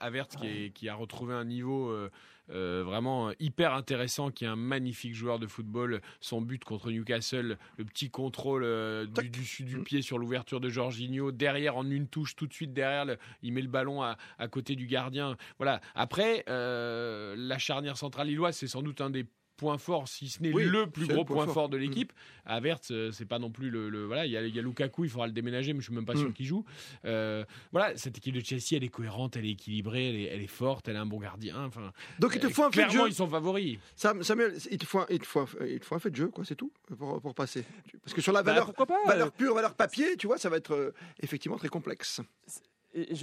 Avert, 0.00 0.28
qui, 0.74 0.88
a 0.88 0.94
retrouvé 0.94 1.34
un 1.34 1.44
niveau 1.44 1.90
euh, 1.90 2.10
euh, 2.50 2.82
vraiment 2.84 3.32
hyper 3.38 3.74
intéressant, 3.74 4.30
qui 4.30 4.44
est 4.44 4.48
un 4.48 4.56
magnifique 4.56 5.14
joueur 5.14 5.38
de 5.38 5.46
football. 5.46 6.00
Son 6.20 6.40
but 6.40 6.64
contre 6.64 6.90
Newcastle, 6.90 7.58
le 7.76 7.84
petit 7.84 8.10
contrôle 8.10 8.64
euh, 8.64 9.06
du 9.06 9.30
dessus 9.30 9.64
du 9.64 9.78
mm. 9.78 9.84
pied 9.84 10.02
sur 10.02 10.18
l'ouverture 10.18 10.60
de 10.60 10.68
Jorginho, 10.68 11.32
derrière 11.32 11.76
en 11.76 11.88
une 11.88 12.08
touche, 12.08 12.34
tout 12.34 12.46
de 12.46 12.52
suite 12.54 12.72
derrière, 12.72 13.16
il 13.42 13.52
met 13.52 13.62
le 13.62 13.68
ballon 13.68 14.02
à, 14.02 14.16
côté 14.50 14.74
du 14.74 14.86
gardien. 14.86 15.36
Voilà. 15.58 15.80
Après, 15.94 16.44
la 16.46 17.58
charnière 17.58 17.96
centrale 17.96 18.28
lilloise, 18.28 18.56
c'est 18.56 18.68
sans 18.68 18.82
doute 18.82 19.00
un 19.00 19.10
des 19.10 19.26
point 19.62 19.78
fort, 19.78 20.08
si 20.08 20.28
ce 20.28 20.42
n'est 20.42 20.50
le 20.50 20.86
plus 20.88 21.06
gros 21.06 21.24
point, 21.24 21.46
fort. 21.46 21.68
de 21.68 21.76
l'équipe. 21.76 22.12
À 22.44 22.58
Verts, 22.58 22.80
euh, 22.90 23.12
c'est 23.12 23.26
pas 23.26 23.38
non 23.38 23.50
plus 23.50 23.70
le, 23.70 24.04
voilà. 24.04 24.26
Il 24.26 24.32
y, 24.32 24.36
a, 24.36 24.62
Lukaku, 24.62 25.04
il 25.04 25.10
faudra 25.10 25.28
le 25.28 25.32
déménager, 25.32 25.72
mais 25.72 25.78
je 25.78 25.84
suis 25.84 25.94
même 25.94 26.04
pas 26.04 26.16
sûr 26.16 26.30
mm. 26.30 26.32
qu'il 26.32 26.46
joue. 26.46 26.64
Euh, 27.04 27.44
voilà, 27.70 27.96
cette 27.96 28.18
équipe 28.18 28.34
de 28.34 28.44
Chelsea, 28.44 28.72
elle 28.72 28.82
est 28.82 28.88
cohérente, 28.88 29.36
elle 29.36 29.46
est 29.46 29.52
équilibrée, 29.52 30.26
elle 30.26 30.42
est, 30.42 30.46
forte, 30.48 30.88
elle 30.88 30.96
a 30.96 31.02
un 31.02 31.06
bon 31.06 31.20
gardien. 31.20 31.64
Enfin, 31.64 31.92
donc 32.18 32.32
il 32.34 32.40
te 32.40 32.48
faut 32.48 32.64
un 32.64 32.72
fait 32.72 32.86
de 32.86 32.90
jeu. 32.90 33.06
ils 33.06 33.14
sont 33.14 33.28
favoris. 33.28 33.78
Samuel, 33.94 34.54
il 34.68 34.78
te 34.78 34.84
faut 34.84 34.98
un, 34.98 35.06
il 35.08 35.20
te 35.20 35.26
faut, 35.26 35.46
il 35.64 35.78
te 35.78 35.84
faut 35.84 35.94
un 35.94 36.00
fait 36.00 36.10
de 36.10 36.16
jeu, 36.16 36.28
quoi, 36.28 36.44
c'est 36.44 36.56
tout, 36.56 36.72
pour, 36.98 37.20
pour, 37.20 37.34
passer. 37.34 37.64
Parce 38.02 38.14
que 38.14 38.20
sur 38.20 38.32
la 38.32 38.42
bah, 38.42 38.52
valeur, 38.52 38.72
valeur 39.06 39.30
pure, 39.30 39.54
valeur 39.54 39.74
papier, 39.74 40.16
tu 40.16 40.26
vois, 40.26 40.38
ça 40.38 40.48
va 40.48 40.56
être 40.56 40.74
euh, 40.74 40.92
effectivement 41.20 41.56
très 41.56 41.68
complexe. 41.68 42.20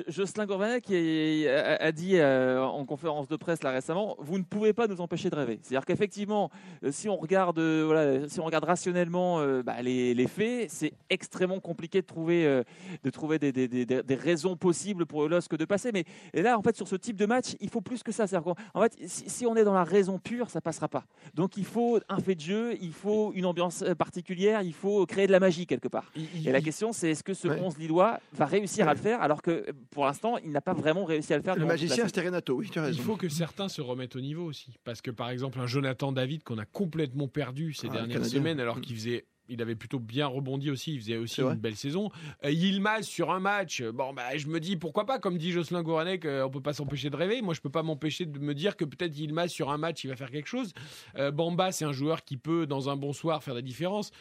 Jocelyn 0.07 0.45
Gourvanet 0.47 0.81
qui 0.81 1.47
a, 1.47 1.91
dit 1.91 2.17
euh, 2.17 2.63
en 2.63 2.85
conférence 2.85 3.27
de 3.27 3.35
presse 3.35 3.61
là 3.63 3.71
récemment, 3.71 4.15
vous 4.19 4.37
ne 4.39 4.43
pouvez 4.43 4.73
pas 4.73 4.87
nous 4.87 4.99
empêcher 4.99 5.29
de 5.29 5.35
rêver. 5.35 5.59
C'est-à-dire 5.61 5.85
qu'effectivement, 5.85 6.49
euh, 6.83 6.91
si 6.91 7.07
on 7.07 7.17
regarde, 7.17 7.59
euh, 7.59 7.83
voilà, 7.85 8.27
si 8.27 8.39
on 8.39 8.45
regarde 8.45 8.63
rationnellement 8.63 9.39
bah, 9.63 9.81
les, 9.81 10.13
les, 10.13 10.27
faits, 10.27 10.69
c'est 10.69 10.93
extrêmement 11.09 11.59
compliqué 11.59 12.01
de 12.01 12.05
trouver, 12.05 12.63
de 13.03 13.09
trouver 13.09 13.39
des, 13.39 13.51
des, 13.51 13.67
des, 13.67 13.85
des, 13.85 14.15
raisons 14.15 14.55
possibles 14.55 15.05
pour 15.05 15.27
LOSC 15.27 15.55
de 15.55 15.65
passer. 15.65 15.91
Mais 15.91 16.03
et 16.33 16.41
là, 16.41 16.57
en 16.57 16.61
fait, 16.61 16.75
sur 16.75 16.87
ce 16.87 16.95
type 16.95 17.15
de 17.15 17.25
match, 17.25 17.55
il 17.59 17.69
faut 17.69 17.81
plus 17.81 18.03
que 18.03 18.11
ça. 18.11 18.25
En 18.73 18.81
fait, 18.81 18.95
si, 19.05 19.29
si, 19.29 19.45
on 19.45 19.55
est 19.55 19.63
dans 19.63 19.73
la 19.73 19.83
raison 19.83 20.19
pure, 20.19 20.49
ça 20.49 20.61
passera 20.61 20.87
pas. 20.87 21.05
Donc 21.35 21.57
il 21.57 21.65
faut 21.65 21.99
un 22.09 22.19
fait 22.19 22.35
de 22.35 22.41
jeu, 22.41 22.77
il 22.81 22.93
faut 22.93 23.33
une 23.33 23.45
ambiance 23.45 23.83
particulière, 23.97 24.61
il 24.61 24.73
faut 24.73 25.05
créer 25.05 25.27
de 25.27 25.31
la 25.31 25.39
magie 25.39 25.65
quelque 25.65 25.87
part. 25.87 26.11
et 26.15 26.51
la 26.51 26.61
question, 26.61 26.91
c'est 26.91 27.11
est-ce 27.11 27.23
que 27.23 27.33
ce 27.33 27.47
11 27.47 27.77
Lillois 27.77 28.19
va 28.33 28.45
réussir 28.45 28.87
à 28.87 28.93
le 28.93 28.99
faire 28.99 29.21
alors 29.21 29.41
que 29.41 29.58
pour 29.91 30.05
l'instant, 30.05 30.37
il 30.37 30.51
n'a 30.51 30.61
pas 30.61 30.73
vraiment 30.73 31.05
réussi 31.05 31.33
à 31.33 31.37
le 31.37 31.43
faire. 31.43 31.55
Le 31.55 31.65
magicien, 31.65 32.07
c'était 32.07 32.21
Renato, 32.21 32.55
oui, 32.55 32.69
tu 32.69 32.79
as 32.79 32.83
raison. 32.83 32.97
Il 32.97 33.03
faut 33.03 33.15
que 33.15 33.29
certains 33.29 33.69
se 33.69 33.81
remettent 33.81 34.15
au 34.15 34.21
niveau 34.21 34.45
aussi. 34.45 34.75
Parce 34.83 35.01
que, 35.01 35.11
par 35.11 35.29
exemple, 35.29 35.59
un 35.59 35.67
Jonathan 35.67 36.11
David 36.11 36.43
qu'on 36.43 36.57
a 36.57 36.65
complètement 36.65 37.27
perdu 37.27 37.73
ces 37.73 37.87
ah, 37.89 37.93
dernières 37.93 38.25
semaines, 38.25 38.59
alors 38.59 38.77
mm. 38.77 38.81
qu'il 38.81 38.95
faisait 38.95 39.25
il 39.49 39.61
avait 39.61 39.75
plutôt 39.75 39.99
bien 39.99 40.27
rebondi 40.27 40.69
aussi, 40.69 40.93
il 40.93 40.99
faisait 40.99 41.17
aussi 41.17 41.41
une 41.41 41.55
belle 41.55 41.75
saison. 41.75 42.11
Euh, 42.45 42.51
Yilmaz 42.51 43.03
sur 43.03 43.31
un 43.31 43.39
match, 43.39 43.81
bon 43.81 44.13
bah 44.13 44.37
je 44.37 44.47
me 44.47 44.59
dis 44.59 44.77
pourquoi 44.77 45.05
pas, 45.05 45.19
comme 45.19 45.37
dit 45.37 45.51
Jocelyn 45.51 45.81
Gouranek, 45.81 46.25
euh, 46.25 46.45
on 46.45 46.49
peut 46.49 46.61
pas 46.61 46.73
s'empêcher 46.73 47.09
de 47.09 47.15
rêver. 47.15 47.41
Moi 47.41 47.53
je 47.53 47.61
peux 47.61 47.69
pas 47.69 47.83
m'empêcher 47.83 48.25
de 48.25 48.39
me 48.39 48.53
dire 48.53 48.77
que 48.77 48.85
peut-être 48.85 49.17
Yilmaz 49.17 49.49
sur 49.49 49.71
un 49.71 49.77
match 49.77 50.03
il 50.03 50.07
va 50.07 50.15
faire 50.15 50.31
quelque 50.31 50.47
chose. 50.47 50.73
Euh, 51.17 51.31
Bamba 51.31 51.71
c'est 51.71 51.85
un 51.85 51.91
joueur 51.91 52.23
qui 52.23 52.37
peut 52.37 52.67
dans 52.67 52.89
un 52.89 52.95
bon 52.95 53.11
soir 53.11 53.43
faire 53.43 53.55
la 53.55 53.61
différence 53.61 54.11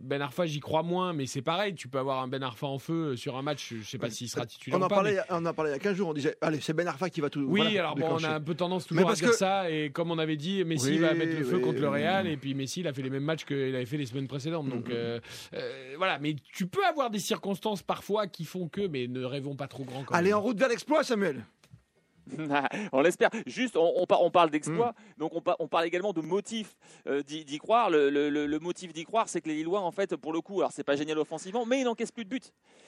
Ben 0.00 0.20
Arfa, 0.20 0.44
j'y 0.46 0.60
crois 0.60 0.82
moins, 0.82 1.12
mais 1.12 1.24
c'est 1.26 1.40
pareil. 1.42 1.74
Tu 1.74 1.88
peux 1.88 1.98
avoir 1.98 2.22
un 2.22 2.28
Ben 2.28 2.42
Arfa 2.42 2.66
en 2.66 2.78
feu 2.78 3.16
sur 3.16 3.36
un 3.36 3.42
match. 3.42 3.72
Je 3.80 3.82
sais 3.88 3.96
pas 3.98 4.10
s'il 4.10 4.28
sera 4.28 4.44
titulaire 4.44 4.78
On 4.78 4.82
en, 4.82 4.86
ou 4.86 4.88
pas. 4.88 4.94
parlait, 4.96 5.14
mais- 5.14 5.20
on 5.30 5.44
en 5.46 5.54
parlait 5.54 5.70
il 5.70 5.74
y 5.74 5.76
a 5.76 5.78
15 5.78 5.96
jours, 5.96 6.08
on 6.08 6.14
disait 6.14 6.36
allez, 6.40 6.60
c'est 6.60 6.72
Ben 6.74 6.86
Arfa 6.88 7.08
qui 7.10 7.20
va 7.20 7.30
tout. 7.30 7.40
Oui, 7.40 7.60
voilà, 7.62 7.80
alors 7.80 7.94
bon, 7.96 8.08
on 8.10 8.24
a 8.24 8.34
un 8.34 8.40
peu 8.40 8.54
tendance 8.54 8.90
Mais 8.90 8.96
toujours 8.98 9.10
à 9.10 9.14
dire 9.14 9.30
que- 9.30 9.36
ça. 9.36 9.70
Et 9.70 9.90
comme 9.90 10.10
on 10.10 10.18
avait 10.18 10.36
dit, 10.36 10.64
Messi 10.64 10.90
Oui, 10.92 10.98
va 10.98 11.14
mettre 11.14 11.36
le 11.38 11.44
feu 11.44 11.56
oui, 11.56 11.62
contre 11.62 11.80
le. 11.80 11.88
Real. 11.88 12.26
Et 12.26 12.36
puis 12.36 12.54
Messi, 12.54 12.80
il 12.80 12.88
a 12.88 12.92
fait 12.92 13.02
les 13.02 13.10
mêmes 13.10 13.24
matchs 13.24 13.44
qu'il 13.44 13.74
avait 13.74 13.86
fait 13.86 13.96
les 13.98 14.06
semaines 14.06 14.28
précédentes. 14.28 14.68
Donc 14.68 14.88
Mhm. 14.88 14.94
euh, 14.94 15.20
euh, 15.54 15.94
voilà, 15.96 16.18
mais 16.18 16.34
tu 16.52 16.66
peux 16.66 16.84
avoir 16.86 17.10
des 17.10 17.18
circonstances 17.18 17.82
parfois 17.82 18.26
qui 18.26 18.44
font 18.44 18.68
que, 18.68 18.86
mais 18.86 19.06
ne 19.06 19.24
rêvons 19.24 19.54
pas 19.56 19.68
trop 19.68 19.84
grand. 19.84 20.02
quand 20.04 20.14
Allez, 20.14 20.30
même. 20.30 20.38
en 20.38 20.42
route 20.42 20.58
vers 20.58 20.68
l'exploit, 20.68 21.02
Samuel. 21.04 21.44
on 22.92 23.00
l'espère. 23.00 23.30
Juste, 23.46 23.76
on, 23.76 23.92
on 23.96 24.06
par- 24.06 24.22
on 24.22 24.30
parle 24.30 24.50
d'exploit, 24.50 24.90
Hmm. 24.94 25.20
donc 25.20 25.32
on, 25.34 25.40
par- 25.40 25.56
on 25.58 25.68
parle 25.68 25.86
également 25.86 26.12
de 26.12 26.20
motif 26.20 26.74
euh, 27.06 27.22
d'y 27.22 27.58
croire. 27.58 27.90
Le, 27.90 28.10
le- 28.10 28.30
le- 28.30 28.46
le 28.46 28.58
motif 28.58 28.92
d'y 28.92 29.04
croire, 29.04 29.28
c'est 29.28 29.40
que 29.40 29.48
les 29.48 29.54
Lillois, 29.56 29.80
en 29.80 29.90
fait, 29.90 30.16
pour 30.16 30.32
le 30.32 30.40
coup, 30.40 30.60
alors 30.60 30.72
c'est 30.72 30.84
pas 30.84 30.96
génial 30.96 31.18
offensivement, 31.18 31.64
mais 31.66 31.80
ils 31.80 31.84
n'encaissent 31.84 32.12
plus 32.12 32.24
de 32.24 32.30
buts. 32.30 32.40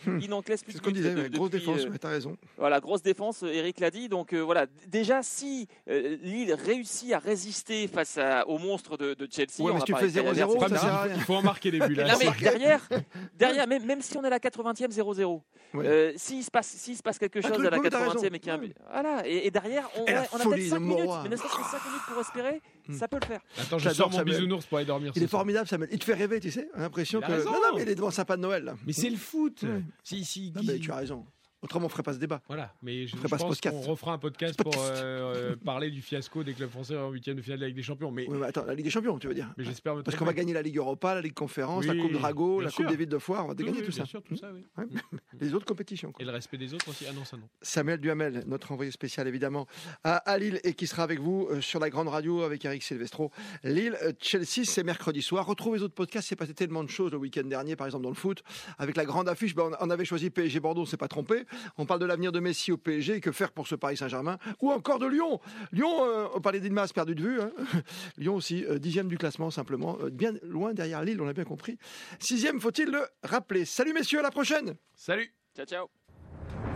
Ils 0.07 0.28
n'encaissent 0.28 0.62
plus 0.62 0.75
Hmm. 0.75 0.78
C'est 0.78 0.78
de 0.78 0.78
ce 0.78 0.83
qu'on 0.83 0.90
buts. 0.90 0.93
disait, 0.95 1.28
de- 1.31 1.37
grosse 1.37 1.50
depuis, 1.50 1.66
défense, 1.66 1.85
euh, 1.87 1.90
ouais, 1.90 1.99
t'as 1.99 2.09
raison. 2.11 2.37
Voilà, 2.59 2.81
grosse 2.81 3.02
défense, 3.02 3.43
euh, 3.43 3.49
Eric 3.52 3.81
l'a 3.81 3.90
dit. 3.90 4.09
Donc 4.09 4.33
euh, 4.33 4.40
voilà, 4.40 4.66
déjà, 4.87 5.23
si 5.23 5.66
euh, 5.88 6.16
Lille 6.23 6.52
réussit 6.55 7.12
à 7.12 7.19
résister 7.19 7.88
face 7.88 8.19
à- 8.19 8.47
au 8.49 8.59
monstre 8.59 8.97
de, 8.97 9.14
de 9.14 9.28
Chelsea, 9.31 9.61
Ouais, 9.61 9.64
on 9.64 9.66
mais 9.66 9.73
va 9.75 9.78
si 9.81 9.85
tu 9.87 9.95
fais 9.95 10.07
de 10.09 10.12
Calabria, 10.12 10.47
0-0, 10.47 10.57
Enfin, 10.57 10.69
ça 10.69 10.78
sert 10.78 10.95
à 10.95 11.07
il, 11.07 11.09
rien. 11.09 11.14
faut, 11.14 11.21
il 11.21 11.25
faut 11.25 11.35
en 11.35 11.43
marquer 11.43 11.71
des 11.71 11.78
buts 11.81 11.95
là. 11.95 12.05
non 12.12 12.14
mais 12.19 12.26
C'est- 12.26 12.40
derrière, 12.43 12.88
derrière 13.35 13.66
même, 13.66 13.85
même 13.85 14.02
si 14.02 14.16
on 14.16 14.23
est 14.23 14.26
à 14.26 14.31
la 14.31 14.38
80e 14.38 14.90
0-0, 14.90 15.43
Ouais. 15.75 15.87
euh, 15.87 16.12
s'il 16.16 16.43
se 16.45 16.50
passe, 16.50 16.69
s'il 16.69 16.97
se 16.97 17.02
passe 17.02 17.19
quelque 17.19 17.38
Un 17.38 17.43
chose 17.43 17.52
à 17.66 17.71
la 17.71 17.76
ouais, 17.78 17.83
mais 17.83 17.90
t'as 17.90 17.99
80e 17.99 18.12
raison. 18.23 18.35
et 18.35 18.38
qu'il 18.38 18.49
y 18.49 18.50
a 18.50 18.55
un 18.55 18.59
but, 18.59 18.75
voilà, 18.93 19.25
et, 19.26 19.47
et 19.47 19.50
derrière 19.50 19.88
on, 19.97 20.02
ouais, 20.04 20.14
on 20.33 20.37
a 20.37 20.45
peut-être 20.45 20.56
de 20.56 20.68
5 20.68 20.78
minutes, 20.80 21.11
mais 21.25 21.28
ne 21.30 21.37
serait-ce 21.37 21.56
que 21.56 21.62
5 21.62 21.85
minutes 21.87 22.02
pour 22.09 22.16
respirer, 22.18 22.61
Hmm. 22.88 22.95
ça 22.95 23.09
peut 23.09 23.18
le 23.21 23.26
faire. 23.26 23.40
Attends, 23.59 23.78
je 23.78 23.83
J'adore 23.85 23.97
sors 23.97 24.11
mon 24.12 24.16
Samuel. 24.18 24.37
bisounours 24.37 24.64
pour 24.66 24.78
aller 24.78 24.87
dormir. 24.87 25.11
Il 25.16 25.23
est 25.23 25.26
soir. 25.26 25.40
formidable, 25.40 25.66
Samuel. 25.66 25.88
Il 25.90 25.99
te 25.99 26.04
fait 26.04 26.14
rêver, 26.14 26.38
tu 26.38 26.52
sais. 26.52 26.68
On 26.75 26.78
a 26.78 26.83
l'impression 26.83 27.21
que. 27.21 27.26
raison. 27.26 27.50
Non, 27.50 27.56
non, 27.56 27.75
mais 27.75 27.83
il 27.83 27.88
est 27.88 27.95
devant 27.97 28.06
un 28.09 28.12
sapin 28.12 28.37
de 28.37 28.42
Noël, 28.42 28.62
là. 28.62 28.76
Mais 28.87 28.92
c'est 28.92 29.11
le 29.11 29.16
foot. 29.16 29.64
Ouais. 29.64 29.83
Si, 30.04 30.25
si, 30.25 30.52
Non, 30.54 30.62
mais 30.64 30.78
tu 30.78 30.92
as 30.92 30.97
raison. 30.97 31.26
Autrement, 31.62 31.86
on 31.86 31.88
ferait 31.88 32.02
pas 32.02 32.12
ce 32.12 32.18
débat. 32.18 32.42
Voilà, 32.48 32.75
mais 32.82 33.06
je, 33.06 33.16
ferait 33.16 33.28
je 33.28 33.36
pense 33.36 33.60
qu'on 33.60 33.80
refera 33.80 34.12
un 34.12 34.18
podcast 34.18 34.62
pour 34.62 34.75
euh, 34.76 35.52
euh, 35.52 35.56
parler 35.56 35.90
du 35.90 36.02
fiasco 36.02 36.44
des 36.44 36.52
clubs 36.52 36.68
français 36.68 36.96
en 36.96 37.10
huitième 37.10 37.36
de 37.36 37.42
finale 37.42 37.58
de 37.58 37.62
la 37.64 37.68
Ligue 37.68 37.76
des 37.76 37.82
Champions. 37.82 38.10
Mais, 38.10 38.26
Oui, 38.28 38.36
mais 38.38 38.46
attends, 38.46 38.66
la 38.66 38.75
Ligue 38.75 38.84
des 38.84 38.90
Champions, 38.90 39.18
tu 39.18 39.26
veux 39.26 39.34
dire 39.34 39.52
mais 39.56 39.64
j'espère 39.64 40.02
Parce 40.02 40.16
qu'on 40.18 40.26
va 40.26 40.34
gagner 40.34 40.52
la 40.52 40.60
Ligue 40.60 40.76
Europa, 40.76 41.14
la 41.14 41.22
Ligue 41.22 41.32
Conférence, 41.32 41.86
la 41.86 41.94
Coupe 41.94 42.12
Drago, 42.12 42.60
la 42.60 42.68
sûr. 42.68 42.84
Coupe 42.84 42.90
des 42.90 42.96
villes 42.96 43.08
de 43.08 43.18
foire, 43.18 43.46
on 43.46 43.48
va 43.48 43.54
gagner 43.54 43.70
oui, 43.70 43.78
tout 43.78 43.90
bien 43.90 44.04
ça. 44.04 44.04
sûr, 44.04 44.22
tout 44.22 44.36
ça, 44.36 44.50
oui. 44.52 44.66
Ouais. 44.76 44.84
Les 45.40 45.54
autres 45.54 45.64
compétitions. 45.66 46.12
quoi. 46.12 46.22
Et 46.22 46.26
le 46.26 46.32
respect 46.32 46.58
des 46.58 46.75
autres 46.75 46.88
aussi. 46.88 47.04
Ah 47.08 47.12
non, 47.12 47.25
ça 47.25 47.36
non. 47.36 47.48
Samuel 47.62 48.00
Duhamel, 48.00 48.44
notre 48.46 48.72
envoyé 48.72 48.90
spécial 48.90 49.26
évidemment 49.26 49.66
à, 50.04 50.38
Lille 50.38 50.60
et 50.62 50.75
qui 50.75 50.86
sera 50.86 51.02
avec 51.04 51.20
vous 51.20 51.48
euh, 51.50 51.60
sur 51.60 51.80
la 51.80 51.88
grande 51.88 52.08
radio 52.08 52.42
avec 52.42 52.64
Eric 52.64 52.82
Silvestro. 52.82 53.30
Lille, 53.64 53.96
Chelsea, 54.20 54.64
c'est 54.64 54.84
mercredi 54.84 55.22
soir. 55.22 55.46
Retrouvez 55.46 55.78
les 55.78 55.84
autres 55.84 55.94
podcasts, 55.94 56.28
c'est 56.28 56.36
passé 56.36 56.52
tellement 56.52 56.84
de 56.84 56.90
choses 56.90 57.12
le 57.12 57.18
week-end 57.18 57.44
dernier, 57.44 57.76
par 57.76 57.86
exemple 57.86 58.04
dans 58.04 58.10
le 58.10 58.14
foot, 58.16 58.42
avec 58.78 58.96
la 58.96 59.04
grande 59.04 59.28
affiche. 59.28 59.54
ben, 59.54 59.70
on, 59.80 59.86
on 59.86 59.90
avait 59.90 60.04
choisi 60.04 60.30
PSG 60.30 60.60
Bordeaux, 60.60 60.82
on 60.82 60.86
s'est 60.86 60.96
pas 60.96 61.08
trompé. 61.08 61.45
On 61.78 61.86
parle 61.86 62.00
de 62.00 62.06
l'avenir 62.06 62.32
de 62.32 62.40
Messi 62.40 62.72
au 62.72 62.76
PSG 62.76 63.16
et 63.16 63.20
que 63.20 63.32
faire 63.32 63.52
pour 63.52 63.66
ce 63.66 63.74
Paris 63.74 63.96
Saint-Germain, 63.96 64.38
ou 64.60 64.70
encore 64.70 64.98
de 64.98 65.06
Lyon. 65.06 65.40
Lyon, 65.72 66.04
euh, 66.04 66.26
on 66.34 66.40
parlait 66.40 66.60
d'Inmas 66.60 66.90
perdu 66.94 67.14
de 67.14 67.22
vue. 67.22 67.40
hein. 67.40 67.50
Lyon 68.18 68.34
aussi, 68.36 68.64
euh, 68.64 68.78
dixième 68.78 69.08
du 69.08 69.18
classement 69.18 69.50
simplement, 69.50 69.96
euh, 70.00 70.10
bien 70.10 70.32
loin 70.42 70.74
derrière 70.74 71.02
Lille, 71.02 71.20
on 71.20 71.28
a 71.28 71.32
bien 71.32 71.44
compris. 71.44 71.78
Sixième, 72.18 72.60
faut-il 72.60 72.90
le 72.90 73.06
rappeler? 73.22 73.64
Salut 73.64 73.92
messieurs, 73.92 74.20
à 74.20 74.22
la 74.22 74.30
prochaine. 74.30 74.74
Salut 74.94 75.32
Ciao 75.54 75.64
ciao. 75.66 75.86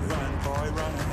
Run, 0.08 0.44
boy, 0.44 0.68
run. 0.70 1.10